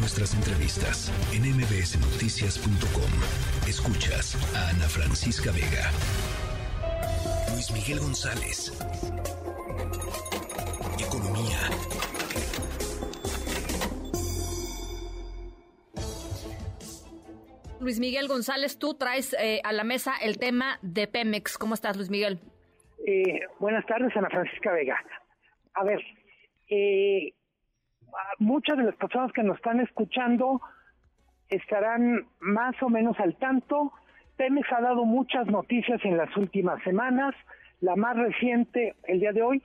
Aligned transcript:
nuestras 0.00 0.34
entrevistas 0.34 1.12
en 1.34 1.42
mbsnoticias.com. 1.42 3.12
Escuchas 3.68 4.34
a 4.56 4.70
Ana 4.70 4.88
Francisca 4.88 5.52
Vega. 5.52 5.90
Luis 7.52 7.70
Miguel 7.70 8.00
González. 8.00 8.72
Economía. 10.98 11.60
Luis 17.80 18.00
Miguel 18.00 18.26
González, 18.26 18.78
tú 18.78 18.94
traes 18.94 19.36
eh, 19.38 19.60
a 19.64 19.72
la 19.72 19.84
mesa 19.84 20.14
el 20.22 20.38
tema 20.38 20.78
de 20.80 21.08
Pemex. 21.08 21.58
¿Cómo 21.58 21.74
estás, 21.74 21.98
Luis 21.98 22.08
Miguel? 22.08 22.40
Eh, 23.06 23.40
buenas 23.58 23.84
tardes, 23.84 24.16
Ana 24.16 24.30
Francisca 24.30 24.72
Vega. 24.72 24.96
A 25.74 25.84
ver, 25.84 26.00
eh, 26.68 27.34
muchas 28.38 28.76
de 28.76 28.84
las 28.84 28.96
personas 28.96 29.32
que 29.32 29.42
nos 29.42 29.56
están 29.56 29.80
escuchando 29.80 30.60
estarán 31.48 32.26
más 32.40 32.80
o 32.82 32.88
menos 32.88 33.18
al 33.18 33.36
tanto. 33.36 33.92
Pemex 34.36 34.72
ha 34.72 34.80
dado 34.80 35.04
muchas 35.04 35.46
noticias 35.46 36.00
en 36.04 36.16
las 36.16 36.34
últimas 36.36 36.82
semanas. 36.82 37.34
La 37.80 37.96
más 37.96 38.16
reciente, 38.16 38.94
el 39.04 39.20
día 39.20 39.32
de 39.32 39.42
hoy, 39.42 39.62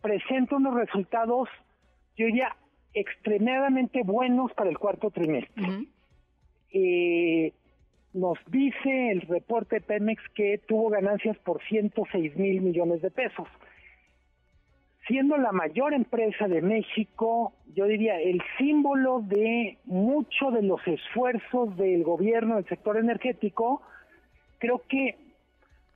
presenta 0.00 0.56
unos 0.56 0.74
resultados, 0.74 1.48
yo 2.16 2.26
diría, 2.26 2.56
extremadamente 2.94 4.02
buenos 4.02 4.52
para 4.54 4.70
el 4.70 4.78
cuarto 4.78 5.10
trimestre. 5.10 5.86
Eh, 6.72 7.52
nos 8.12 8.38
dice 8.48 9.10
el 9.10 9.22
reporte 9.22 9.80
Pemex 9.80 10.22
que 10.34 10.58
tuvo 10.66 10.90
ganancias 10.90 11.36
por 11.38 11.62
106 11.62 12.36
mil 12.36 12.60
millones 12.60 13.00
de 13.02 13.10
pesos. 13.10 13.48
Siendo 15.06 15.36
la 15.36 15.50
mayor 15.50 15.94
empresa 15.94 16.46
de 16.46 16.62
México, 16.62 17.52
yo 17.74 17.86
diría 17.86 18.20
el 18.20 18.40
símbolo 18.56 19.20
de 19.20 19.78
mucho 19.84 20.50
de 20.52 20.62
los 20.62 20.80
esfuerzos 20.86 21.76
del 21.76 22.04
gobierno 22.04 22.56
del 22.56 22.66
sector 22.66 22.96
energético, 22.96 23.82
creo 24.58 24.82
que 24.88 25.18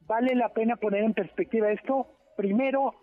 vale 0.09 0.34
la 0.34 0.49
pena 0.49 0.77
poner 0.77 1.05
en 1.05 1.15
perspectiva 1.15 1.71
esto. 1.71 2.09
Primero, 2.37 2.95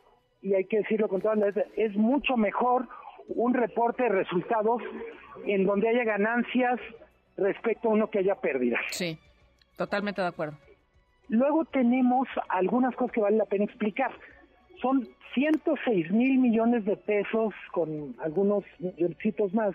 y 0.41 0.53
hay 0.55 0.65
que 0.65 0.79
decirlo 0.79 1.07
con 1.07 1.21
todas 1.21 1.37
las 1.37 1.55
es 1.77 1.95
mucho 1.95 2.35
mejor 2.35 2.87
un 3.29 3.53
reporte 3.53 4.03
de 4.03 4.09
resultados 4.09 4.81
en 5.45 5.65
donde 5.65 5.87
haya 5.87 6.03
ganancias 6.03 6.79
respecto 7.37 7.87
a 7.87 7.91
uno 7.93 8.09
que 8.09 8.19
haya 8.19 8.35
pérdidas. 8.35 8.81
Sí, 8.91 9.17
totalmente 9.77 10.21
de 10.21 10.27
acuerdo. 10.27 10.57
Luego 11.29 11.63
tenemos 11.65 12.27
algunas 12.49 12.93
cosas 12.95 13.13
que 13.13 13.21
vale 13.21 13.37
la 13.37 13.45
pena 13.45 13.63
explicar. 13.63 14.11
Son 14.83 15.07
106 15.33 16.11
mil 16.11 16.39
millones 16.39 16.83
de 16.83 16.97
pesos 16.97 17.53
con 17.71 18.15
algunos 18.19 18.65
milloncitos 18.79 19.53
más 19.53 19.73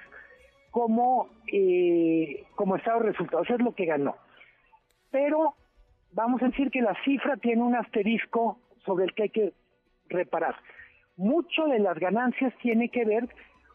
como, 0.71 1.31
eh, 1.51 2.45
como 2.55 2.77
estado 2.77 3.01
de 3.01 3.13
resultados. 3.13 3.49
es 3.49 3.59
lo 3.61 3.75
que 3.75 3.87
ganó. 3.87 4.17
Pero 5.11 5.55
vamos 6.13 6.43
a 6.43 6.49
decir 6.49 6.71
que 6.71 6.83
la 6.83 6.95
cifra 7.05 7.39
tiene 7.39 7.63
un 7.63 7.75
asterisco 7.75 8.59
sobre 8.85 9.07
el 9.07 9.15
que 9.15 9.23
hay 9.23 9.31
que 9.31 9.53
reparar. 10.11 10.57
Mucho 11.17 11.65
de 11.65 11.79
las 11.79 11.99
ganancias 11.99 12.53
tiene 12.61 12.91
que 12.91 13.07
ver 13.07 13.29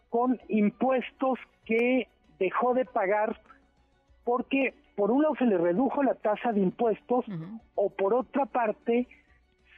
con 0.09 0.39
impuestos 0.49 1.39
que 1.65 2.07
dejó 2.37 2.75
de 2.75 2.85
pagar 2.85 3.41
porque 4.23 4.75
por 4.95 5.09
un 5.09 5.23
lado 5.23 5.35
se 5.39 5.45
le 5.45 5.57
redujo 5.57 6.03
la 6.03 6.13
tasa 6.13 6.53
de 6.53 6.61
impuestos 6.61 7.25
o 7.73 7.89
por 7.89 8.13
otra 8.13 8.45
parte 8.45 9.07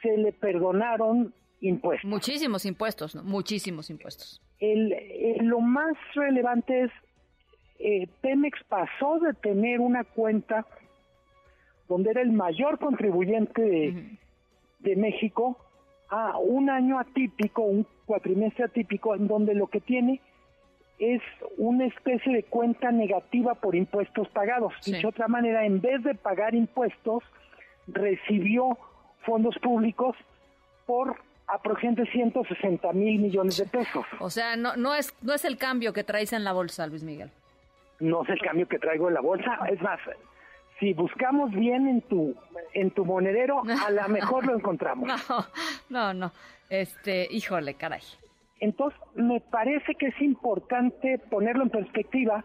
se 0.02 0.18
le 0.18 0.32
perdonaron 0.32 1.32
impuestos. 1.60 2.08
Muchísimos 2.08 2.66
impuestos, 2.66 3.14
¿no? 3.14 3.22
muchísimos 3.22 3.90
impuestos. 3.90 4.40
El, 4.58 4.94
lo 5.40 5.60
más 5.60 5.96
relevante 6.14 6.84
es, 6.84 6.90
eh, 7.78 8.08
Pemex 8.20 8.62
pasó 8.64 9.18
de 9.18 9.34
tener 9.34 9.80
una 9.80 10.04
cuenta 10.04 10.66
donde 11.88 12.10
era 12.10 12.22
el 12.22 12.32
mayor 12.32 12.78
contribuyente 12.78 13.62
de, 13.62 14.18
de 14.80 14.96
México 14.96 15.58
a 16.08 16.38
un 16.38 16.70
año 16.70 16.98
atípico, 16.98 17.62
un 17.62 17.86
cuatrimestre 18.06 18.64
atípico, 18.64 19.14
en 19.14 19.28
donde 19.28 19.54
lo 19.54 19.66
que 19.66 19.80
tiene 19.80 20.20
es 20.98 21.20
una 21.58 21.86
especie 21.86 22.32
de 22.32 22.42
cuenta 22.44 22.90
negativa 22.90 23.54
por 23.54 23.74
impuestos 23.74 24.28
pagados. 24.28 24.72
De 24.86 25.06
otra 25.06 25.28
manera, 25.28 25.66
en 25.66 25.80
vez 25.80 26.02
de 26.02 26.14
pagar 26.14 26.54
impuestos, 26.54 27.22
recibió 27.86 28.78
fondos 29.24 29.56
públicos 29.58 30.16
por 30.86 31.16
aproximadamente 31.48 32.10
160 32.10 32.92
mil 32.92 33.20
millones 33.20 33.56
de 33.56 33.66
pesos. 33.66 34.04
O 34.20 34.30
sea, 34.30 34.56
no, 34.56 34.76
no, 34.76 34.94
es, 34.94 35.14
no 35.22 35.34
es 35.34 35.44
el 35.44 35.56
cambio 35.56 35.92
que 35.92 36.04
traes 36.04 36.32
en 36.32 36.44
la 36.44 36.52
bolsa, 36.52 36.86
Luis 36.86 37.02
Miguel. 37.02 37.30
No 38.00 38.22
es 38.24 38.28
el 38.30 38.40
cambio 38.40 38.68
que 38.68 38.78
traigo 38.78 39.08
en 39.08 39.14
la 39.14 39.20
bolsa. 39.20 39.58
Es 39.70 39.80
más, 39.80 40.00
si 40.78 40.92
buscamos 40.92 41.50
bien 41.52 41.88
en 41.88 42.02
tu, 42.02 42.34
en 42.74 42.90
tu 42.90 43.04
monedero, 43.04 43.62
a 43.86 43.90
lo 43.90 44.08
mejor 44.08 44.46
lo 44.46 44.54
encontramos. 44.54 45.08
No, 45.88 46.12
no, 46.12 46.14
no. 46.14 46.32
Este, 46.68 47.28
híjole, 47.30 47.74
caray. 47.74 48.02
Entonces, 48.60 48.98
me 49.14 49.40
parece 49.40 49.94
que 49.94 50.08
es 50.08 50.20
importante 50.20 51.18
ponerlo 51.30 51.62
en 51.62 51.70
perspectiva 51.70 52.44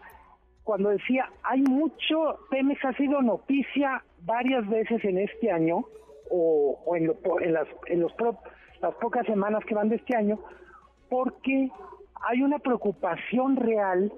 cuando 0.62 0.90
decía, 0.90 1.28
hay 1.42 1.60
mucho, 1.62 2.38
Pemex 2.50 2.84
ha 2.84 2.92
sido 2.92 3.20
noticia 3.20 4.04
varias 4.20 4.68
veces 4.68 5.04
en 5.04 5.18
este 5.18 5.50
año, 5.50 5.84
o, 6.30 6.94
en, 6.96 7.12
en, 7.42 7.52
las, 7.52 7.66
en 7.86 8.00
los 8.00 8.12
las 8.82 8.94
pocas 8.96 9.24
semanas 9.26 9.64
que 9.64 9.74
van 9.74 9.88
de 9.88 9.96
este 9.96 10.16
año, 10.16 10.38
porque 11.08 11.70
hay 12.28 12.42
una 12.42 12.58
preocupación 12.58 13.56
real 13.56 14.12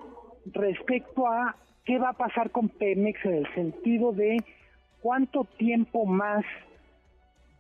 respecto 0.46 1.26
a 1.26 1.56
qué 1.84 1.98
va 1.98 2.10
a 2.10 2.14
pasar 2.14 2.50
con 2.50 2.68
Pemex 2.68 3.24
en 3.24 3.34
el 3.34 3.54
sentido 3.54 4.12
de 4.12 4.38
cuánto 5.00 5.44
tiempo 5.44 6.06
más 6.06 6.44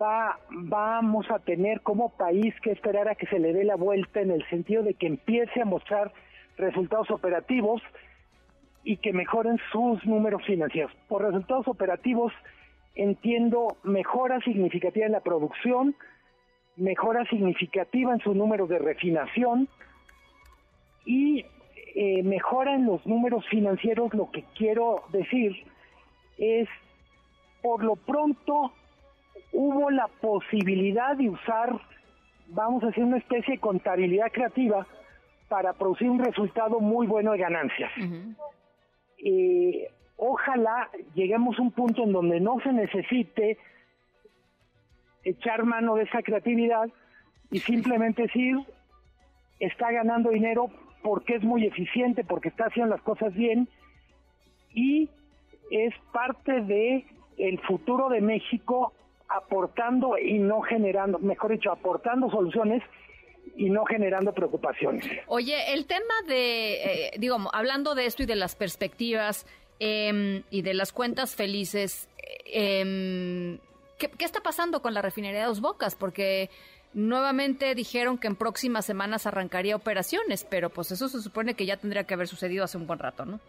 va, 0.00 0.38
vamos 0.50 1.30
a 1.30 1.38
tener 1.40 1.82
como 1.82 2.10
país 2.10 2.54
que 2.62 2.72
esperar 2.72 3.08
a 3.08 3.14
que 3.14 3.26
se 3.26 3.38
le 3.38 3.52
dé 3.52 3.64
la 3.64 3.76
vuelta 3.76 4.20
en 4.20 4.30
el 4.30 4.46
sentido 4.48 4.82
de 4.82 4.94
que 4.94 5.06
empiece 5.06 5.60
a 5.60 5.66
mostrar 5.66 6.12
resultados 6.56 7.10
operativos 7.10 7.82
y 8.82 8.96
que 8.98 9.12
mejoren 9.12 9.58
sus 9.72 10.04
números 10.06 10.42
financieros. 10.46 10.92
Por 11.08 11.22
resultados 11.22 11.68
operativos 11.68 12.32
entiendo 12.94 13.76
mejora 13.82 14.40
significativa 14.40 15.06
en 15.06 15.12
la 15.12 15.20
producción, 15.20 15.96
mejora 16.76 17.24
significativa 17.26 18.12
en 18.12 18.20
sus 18.20 18.34
números 18.34 18.68
de 18.68 18.78
refinación 18.78 19.68
y 21.04 21.44
eh, 21.94 22.22
mejora 22.22 22.74
en 22.74 22.86
los 22.86 23.06
números 23.06 23.46
financieros. 23.48 24.12
Lo 24.14 24.30
que 24.30 24.44
quiero 24.56 25.04
decir 25.12 25.52
es, 26.38 26.68
por 27.62 27.84
lo 27.84 27.96
pronto, 27.96 28.72
hubo 29.52 29.90
la 29.90 30.08
posibilidad 30.20 31.16
de 31.16 31.30
usar, 31.30 31.80
vamos 32.48 32.82
a 32.82 32.88
decir, 32.88 33.04
una 33.04 33.18
especie 33.18 33.54
de 33.54 33.60
contabilidad 33.60 34.32
creativa 34.32 34.86
para 35.48 35.72
producir 35.74 36.10
un 36.10 36.18
resultado 36.18 36.80
muy 36.80 37.06
bueno 37.06 37.32
de 37.32 37.38
ganancias. 37.38 37.92
Eh, 39.24 39.88
ojalá 40.16 40.90
lleguemos 41.14 41.58
a 41.58 41.62
un 41.62 41.70
punto 41.70 42.02
en 42.02 42.12
donde 42.12 42.40
no 42.40 42.58
se 42.60 42.72
necesite 42.72 43.58
echar 45.24 45.64
mano 45.64 45.94
de 45.96 46.04
esa 46.04 46.22
creatividad 46.22 46.88
y 47.50 47.60
simplemente 47.60 48.22
decir, 48.22 48.56
está 49.60 49.90
ganando 49.92 50.30
dinero 50.30 50.70
porque 51.02 51.36
es 51.36 51.42
muy 51.42 51.66
eficiente, 51.66 52.24
porque 52.24 52.48
está 52.48 52.66
haciendo 52.66 52.94
las 52.94 53.02
cosas 53.02 53.34
bien 53.34 53.68
y 54.72 55.08
es 55.70 55.94
parte 56.12 56.60
de 56.62 57.04
el 57.38 57.60
futuro 57.60 58.08
de 58.08 58.20
México 58.20 58.92
aportando 59.28 60.18
y 60.18 60.38
no 60.38 60.60
generando, 60.60 61.18
mejor 61.18 61.52
dicho, 61.52 61.72
aportando 61.72 62.30
soluciones 62.30 62.82
y 63.56 63.70
no 63.70 63.84
generando 63.84 64.32
preocupaciones. 64.32 65.04
Oye, 65.26 65.72
el 65.72 65.86
tema 65.86 66.14
de, 66.26 66.74
eh, 66.74 67.10
digo, 67.18 67.36
hablando 67.52 67.94
de 67.94 68.06
esto 68.06 68.22
y 68.22 68.26
de 68.26 68.36
las 68.36 68.56
perspectivas 68.56 69.46
em, 69.78 70.42
y 70.50 70.62
de 70.62 70.74
las 70.74 70.92
cuentas 70.92 71.34
felices, 71.34 72.08
em, 72.46 73.58
¿qué, 73.98 74.08
¿qué, 74.08 74.24
está 74.24 74.40
pasando 74.40 74.82
con 74.82 74.94
la 74.94 75.02
refinería 75.02 75.40
de 75.40 75.46
Dos 75.46 75.60
Bocas? 75.60 75.94
Porque 75.94 76.50
nuevamente 76.92 77.74
dijeron 77.74 78.18
que 78.18 78.28
en 78.28 78.36
próximas 78.36 78.84
semanas 78.84 79.26
arrancaría 79.26 79.76
operaciones, 79.76 80.44
pero 80.44 80.70
pues 80.70 80.90
eso 80.92 81.08
se 81.08 81.20
supone 81.20 81.54
que 81.54 81.66
ya 81.66 81.76
tendría 81.76 82.04
que 82.04 82.14
haber 82.14 82.28
sucedido 82.28 82.64
hace 82.64 82.78
un 82.78 82.86
buen 82.86 82.98
rato, 82.98 83.24
¿no? 83.24 83.40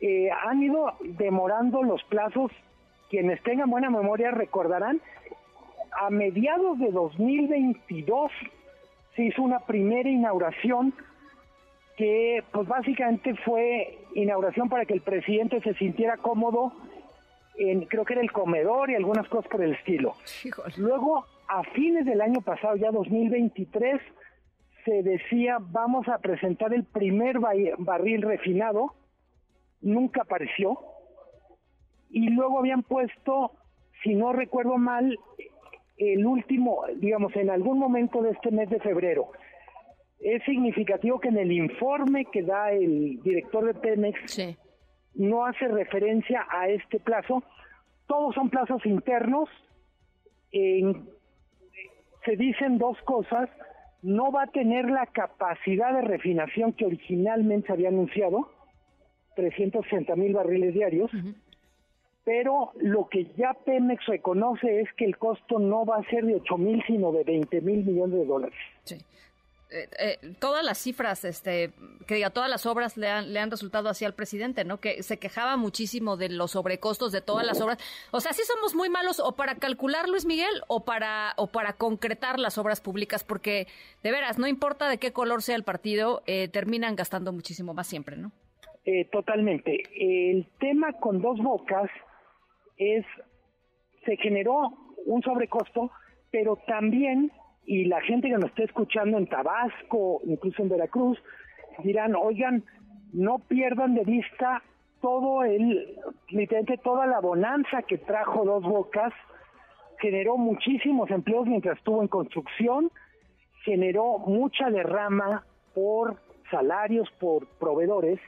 Eh, 0.00 0.30
han 0.30 0.62
ido 0.62 0.94
demorando 1.00 1.82
los 1.82 2.02
plazos 2.04 2.50
quienes 3.10 3.42
tengan 3.42 3.68
buena 3.68 3.90
memoria 3.90 4.30
recordarán, 4.30 5.00
a 6.00 6.08
mediados 6.10 6.78
de 6.78 6.90
2022 6.92 8.30
se 9.16 9.24
hizo 9.24 9.42
una 9.42 9.58
primera 9.58 10.08
inauguración 10.08 10.94
que 11.96 12.42
pues 12.52 12.68
básicamente 12.68 13.34
fue 13.44 13.98
inauguración 14.14 14.68
para 14.68 14.86
que 14.86 14.94
el 14.94 15.02
presidente 15.02 15.60
se 15.60 15.74
sintiera 15.74 16.16
cómodo 16.16 16.72
en 17.60 17.82
creo 17.82 18.04
que 18.04 18.14
era 18.14 18.22
el 18.22 18.32
comedor 18.32 18.90
y 18.90 18.94
algunas 18.94 19.28
cosas 19.28 19.50
por 19.50 19.62
el 19.62 19.74
estilo. 19.74 20.14
Luego, 20.76 21.26
a 21.48 21.62
fines 21.74 22.06
del 22.06 22.20
año 22.20 22.40
pasado, 22.40 22.76
ya 22.76 22.90
2023, 22.90 24.00
se 24.84 25.02
decía 25.02 25.58
vamos 25.60 26.08
a 26.08 26.18
presentar 26.18 26.72
el 26.72 26.84
primer 26.84 27.38
barril 27.78 28.22
refinado, 28.22 28.94
nunca 29.82 30.22
apareció, 30.22 30.78
y 32.08 32.30
luego 32.30 32.58
habían 32.58 32.82
puesto, 32.82 33.52
si 34.02 34.14
no 34.14 34.32
recuerdo 34.32 34.78
mal, 34.78 35.18
el 35.98 36.24
último, 36.24 36.84
digamos, 36.96 37.36
en 37.36 37.50
algún 37.50 37.78
momento 37.78 38.22
de 38.22 38.30
este 38.30 38.50
mes 38.50 38.70
de 38.70 38.80
febrero. 38.80 39.28
Es 40.18 40.42
significativo 40.44 41.20
que 41.20 41.28
en 41.28 41.38
el 41.38 41.52
informe 41.52 42.24
que 42.26 42.42
da 42.42 42.72
el 42.72 43.20
director 43.22 43.66
de 43.66 43.74
Pemex 43.74 44.56
no 45.14 45.44
hace 45.44 45.68
referencia 45.68 46.46
a 46.50 46.68
este 46.68 47.00
plazo. 47.00 47.42
Todos 48.06 48.34
son 48.34 48.50
plazos 48.50 48.84
internos. 48.86 49.48
se 50.50 52.36
dicen 52.36 52.78
dos 52.78 52.98
cosas. 53.02 53.48
No 54.02 54.32
va 54.32 54.44
a 54.44 54.46
tener 54.46 54.90
la 54.90 55.06
capacidad 55.06 55.92
de 55.92 56.02
refinación 56.02 56.72
que 56.72 56.86
originalmente 56.86 57.66
se 57.66 57.72
había 57.74 57.88
anunciado, 57.90 58.50
360 59.36 60.16
mil 60.16 60.32
barriles 60.32 60.72
diarios 60.72 61.10
pero 62.24 62.70
lo 62.76 63.08
que 63.08 63.26
ya 63.36 63.54
Pemex 63.54 64.06
reconoce 64.06 64.82
es 64.82 64.92
que 64.94 65.04
el 65.04 65.16
costo 65.16 65.58
no 65.58 65.84
va 65.84 65.96
a 65.96 66.10
ser 66.10 66.24
de 66.24 66.36
8 66.36 66.58
mil, 66.58 66.82
sino 66.86 67.12
de 67.12 67.24
20 67.24 67.60
mil 67.62 67.84
millones 67.84 68.20
de 68.20 68.24
dólares. 68.24 68.58
Sí. 68.84 68.96
Eh, 69.72 69.88
eh, 70.00 70.18
todas 70.40 70.64
las 70.64 70.78
cifras, 70.78 71.24
este, 71.24 71.70
que 72.06 72.16
diga, 72.16 72.30
todas 72.30 72.50
las 72.50 72.66
obras 72.66 72.96
le 72.96 73.08
han, 73.08 73.32
le 73.32 73.38
han 73.38 73.50
resultado 73.50 73.88
así 73.88 74.04
al 74.04 74.14
presidente, 74.14 74.64
¿no? 74.64 74.80
Que 74.80 75.02
se 75.04 75.18
quejaba 75.18 75.56
muchísimo 75.56 76.16
de 76.16 76.28
los 76.28 76.52
sobrecostos 76.52 77.12
de 77.12 77.20
todas 77.20 77.46
las 77.46 77.60
obras. 77.60 77.78
O 78.10 78.20
sea, 78.20 78.32
sí 78.32 78.42
somos 78.44 78.74
muy 78.74 78.88
malos 78.88 79.20
o 79.20 79.36
para 79.36 79.54
calcular, 79.56 80.08
Luis 80.08 80.26
Miguel, 80.26 80.62
o 80.66 80.84
para, 80.84 81.34
o 81.36 81.46
para 81.46 81.74
concretar 81.74 82.40
las 82.40 82.58
obras 82.58 82.80
públicas, 82.80 83.22
porque 83.22 83.68
de 84.02 84.10
veras, 84.10 84.38
no 84.38 84.48
importa 84.48 84.88
de 84.88 84.98
qué 84.98 85.12
color 85.12 85.42
sea 85.42 85.54
el 85.54 85.62
partido, 85.62 86.22
eh, 86.26 86.48
terminan 86.48 86.96
gastando 86.96 87.32
muchísimo 87.32 87.72
más 87.72 87.86
siempre, 87.86 88.16
¿no? 88.16 88.32
totalmente. 89.12 89.84
El 89.94 90.48
tema 90.58 90.94
con 90.94 91.22
dos 91.22 91.38
bocas 91.38 91.88
es, 92.76 93.04
se 94.04 94.16
generó 94.16 94.72
un 95.06 95.22
sobrecosto, 95.22 95.92
pero 96.32 96.56
también, 96.66 97.30
y 97.66 97.84
la 97.84 98.00
gente 98.00 98.28
que 98.28 98.34
nos 98.34 98.50
está 98.50 98.64
escuchando 98.64 99.18
en 99.18 99.26
Tabasco, 99.26 100.20
incluso 100.24 100.62
en 100.62 100.68
Veracruz, 100.68 101.18
dirán, 101.84 102.14
oigan, 102.14 102.64
no 103.12 103.38
pierdan 103.38 103.94
de 103.94 104.04
vista 104.04 104.62
todo 105.00 105.44
el, 105.44 105.96
literalmente 106.28 106.78
toda 106.82 107.06
la 107.06 107.20
bonanza 107.20 107.82
que 107.82 107.98
trajo 107.98 108.44
Dos 108.44 108.62
Bocas, 108.64 109.12
generó 109.98 110.36
muchísimos 110.36 111.10
empleos 111.10 111.46
mientras 111.46 111.78
estuvo 111.78 112.02
en 112.02 112.08
construcción, 112.08 112.90
generó 113.64 114.18
mucha 114.18 114.70
derrama 114.70 115.44
por 115.74 116.16
salarios, 116.50 117.08
por 117.18 117.46
proveedores. 117.58 118.18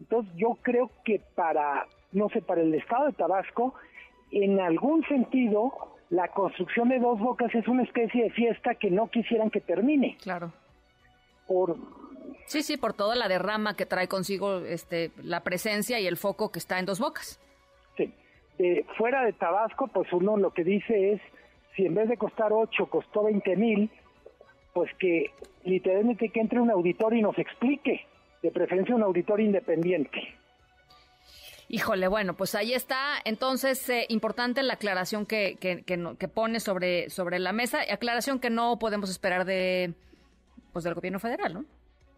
Entonces 0.00 0.32
yo 0.36 0.56
creo 0.62 0.90
que 1.04 1.20
para 1.34 1.86
no 2.14 2.28
sé, 2.30 2.40
para 2.40 2.62
el 2.62 2.74
estado 2.74 3.06
de 3.06 3.12
Tabasco, 3.12 3.74
en 4.30 4.60
algún 4.60 5.04
sentido, 5.06 5.93
la 6.10 6.28
construcción 6.28 6.88
de 6.88 6.98
dos 6.98 7.18
bocas 7.18 7.54
es 7.54 7.66
una 7.68 7.82
especie 7.82 8.24
de 8.24 8.30
fiesta 8.30 8.74
que 8.74 8.90
no 8.90 9.08
quisieran 9.08 9.50
que 9.50 9.60
termine. 9.60 10.16
Claro. 10.22 10.52
Por 11.46 11.76
Sí, 12.46 12.62
sí, 12.62 12.76
por 12.76 12.92
toda 12.92 13.14
la 13.16 13.28
derrama 13.28 13.74
que 13.74 13.86
trae 13.86 14.08
consigo 14.08 14.58
este, 14.60 15.10
la 15.22 15.42
presencia 15.42 15.98
y 16.00 16.06
el 16.06 16.16
foco 16.16 16.52
que 16.52 16.58
está 16.58 16.78
en 16.78 16.86
dos 16.86 17.00
bocas. 17.00 17.40
Sí. 17.96 18.12
Eh, 18.58 18.84
fuera 18.96 19.24
de 19.24 19.32
Tabasco, 19.32 19.88
pues 19.88 20.12
uno 20.12 20.36
lo 20.36 20.52
que 20.52 20.62
dice 20.62 21.12
es, 21.12 21.20
si 21.74 21.86
en 21.86 21.94
vez 21.94 22.08
de 22.08 22.16
costar 22.16 22.52
8 22.52 22.86
costó 22.86 23.24
20 23.24 23.56
mil, 23.56 23.90
pues 24.72 24.90
que 24.98 25.30
literalmente 25.64 26.28
que 26.28 26.40
entre 26.40 26.60
un 26.60 26.70
auditor 26.70 27.14
y 27.14 27.22
nos 27.22 27.38
explique, 27.38 28.06
de 28.42 28.50
preferencia 28.50 28.94
un 28.94 29.02
auditor 29.02 29.40
independiente. 29.40 30.20
Híjole, 31.74 32.06
bueno, 32.06 32.34
pues 32.34 32.54
ahí 32.54 32.72
está. 32.72 33.14
Entonces, 33.24 33.90
eh, 33.90 34.06
importante 34.08 34.62
la 34.62 34.74
aclaración 34.74 35.26
que, 35.26 35.56
que, 35.56 35.82
que, 35.82 36.28
pone 36.28 36.60
sobre, 36.60 37.10
sobre 37.10 37.40
la 37.40 37.52
mesa, 37.52 37.80
aclaración 37.92 38.38
que 38.38 38.48
no 38.48 38.78
podemos 38.78 39.10
esperar 39.10 39.44
de 39.44 39.92
pues 40.72 40.84
del 40.84 40.94
gobierno 40.94 41.18
federal, 41.18 41.52
¿no? 41.52 41.64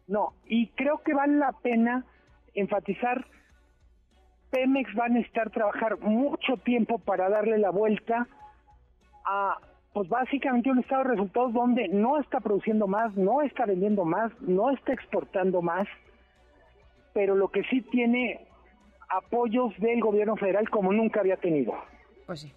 No, 0.08 0.34
y 0.46 0.66
creo 0.72 0.98
que 1.02 1.14
vale 1.14 1.38
la 1.38 1.52
pena 1.52 2.04
enfatizar, 2.52 3.24
Pemex 4.50 4.90
va 4.90 5.06
a 5.06 5.08
necesitar 5.08 5.48
trabajar 5.48 6.00
mucho 6.00 6.58
tiempo 6.58 6.98
para 6.98 7.30
darle 7.30 7.56
la 7.56 7.70
vuelta 7.70 8.28
a, 9.24 9.58
pues 9.94 10.06
básicamente 10.10 10.70
un 10.70 10.80
estado 10.80 11.04
de 11.04 11.10
resultados 11.12 11.54
donde 11.54 11.88
no 11.88 12.20
está 12.20 12.40
produciendo 12.40 12.86
más, 12.86 13.16
no 13.16 13.40
está 13.40 13.64
vendiendo 13.64 14.04
más, 14.04 14.30
no 14.42 14.70
está 14.70 14.92
exportando 14.92 15.62
más, 15.62 15.88
pero 17.14 17.34
lo 17.34 17.48
que 17.48 17.62
sí 17.70 17.80
tiene 17.80 18.46
apoyos 19.08 19.72
del 19.78 20.00
gobierno 20.00 20.36
federal 20.36 20.68
como 20.70 20.92
nunca 20.92 21.20
había 21.20 21.36
tenido. 21.36 21.74
Pues 22.26 22.40
sí. 22.40 22.52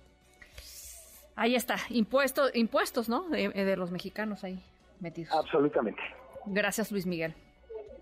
Ahí 1.36 1.56
está, 1.56 1.78
impuestos, 1.90 2.52
impuestos, 2.54 3.08
¿no? 3.08 3.30
De, 3.30 3.76
los 3.78 3.92
mexicanos 3.92 4.44
ahí 4.44 4.62
metidos. 5.00 5.34
Absolutamente. 5.34 6.02
Gracias, 6.46 6.92
Luis 6.92 7.06
Miguel. 7.06 7.34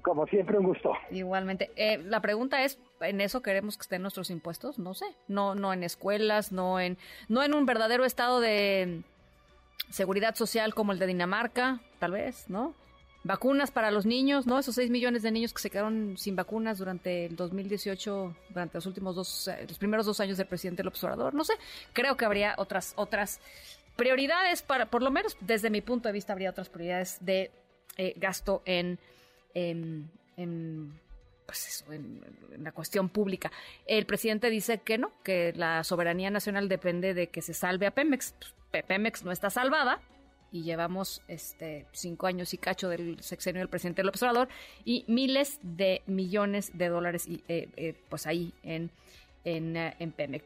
Como 0.01 0.25
siempre, 0.25 0.57
un 0.57 0.65
gusto. 0.65 0.93
Igualmente. 1.11 1.69
Eh, 1.75 1.99
la 1.99 2.21
pregunta 2.21 2.63
es, 2.63 2.79
¿en 3.01 3.21
eso 3.21 3.41
queremos 3.41 3.77
que 3.77 3.83
estén 3.83 4.01
nuestros 4.01 4.31
impuestos? 4.31 4.79
No 4.79 4.93
sé. 4.93 5.05
No, 5.27 5.53
no 5.53 5.71
en 5.71 5.83
escuelas, 5.83 6.51
no 6.51 6.79
en, 6.79 6.97
no 7.27 7.43
en 7.43 7.53
un 7.53 7.65
verdadero 7.65 8.05
estado 8.05 8.39
de 8.39 9.03
seguridad 9.89 10.35
social 10.35 10.73
como 10.73 10.91
el 10.91 10.99
de 10.99 11.07
Dinamarca, 11.07 11.79
tal 11.99 12.13
vez, 12.13 12.49
¿no? 12.49 12.73
Vacunas 13.27 13.71
para 13.71 13.91
los 13.91 14.05
niños, 14.05 14.47
¿no? 14.47 14.57
Esos 14.57 14.75
6 14.75 14.89
millones 14.89 15.21
de 15.21 15.31
niños 15.31 15.53
que 15.53 15.61
se 15.61 15.69
quedaron 15.69 16.17
sin 16.17 16.37
vacunas 16.37 16.77
durante 16.77 17.25
el 17.25 17.35
2018, 17.35 18.35
durante 18.49 18.77
los 18.77 18.85
últimos 18.85 19.15
dos, 19.17 19.49
los 19.67 19.77
primeros 19.77 20.05
dos 20.05 20.21
años 20.21 20.37
del 20.37 20.47
presidente 20.47 20.81
López 20.81 21.03
Obrador. 21.03 21.33
No 21.33 21.43
sé, 21.43 21.53
creo 21.91 22.15
que 22.15 22.23
habría 22.23 22.55
otras, 22.57 22.93
otras 22.95 23.41
prioridades 23.97 24.61
para, 24.61 24.85
por 24.85 25.03
lo 25.03 25.11
menos 25.11 25.35
desde 25.41 25.69
mi 25.69 25.81
punto 25.81 26.07
de 26.07 26.13
vista, 26.13 26.31
habría 26.31 26.51
otras 26.51 26.69
prioridades 26.69 27.17
de 27.19 27.51
eh, 27.97 28.13
gasto 28.15 28.61
en, 28.63 28.97
en, 29.53 30.97
pues 31.45 31.67
eso, 31.67 31.91
en, 31.91 32.23
la 32.59 32.71
cuestión 32.71 33.09
pública. 33.09 33.51
El 33.85 34.05
presidente 34.05 34.49
dice 34.49 34.77
que 34.77 34.97
no, 34.97 35.11
que 35.23 35.51
la 35.53 35.83
soberanía 35.83 36.29
nacional 36.29 36.69
depende 36.69 37.13
de 37.13 37.27
que 37.27 37.41
se 37.41 37.53
salve 37.53 37.87
a 37.87 37.91
Pemex. 37.91 38.35
Pues, 38.71 38.83
Pemex 38.85 39.25
no 39.25 39.33
está 39.33 39.49
salvada, 39.49 39.99
y 40.51 40.63
llevamos 40.63 41.21
este 41.27 41.85
cinco 41.91 42.27
años 42.27 42.53
y 42.53 42.57
cacho 42.57 42.89
del 42.89 43.21
sexenio 43.21 43.59
del 43.59 43.69
presidente 43.69 44.03
López 44.03 44.21
Obrador 44.23 44.47
y 44.85 45.03
miles 45.07 45.59
de 45.61 46.01
millones 46.05 46.71
de 46.73 46.89
dólares 46.89 47.27
y, 47.27 47.43
eh, 47.47 47.69
eh, 47.75 47.95
pues 48.09 48.27
ahí 48.27 48.53
en, 48.63 48.91
en, 49.43 49.77
eh, 49.77 49.95
en 49.99 50.11
Pemex. 50.11 50.45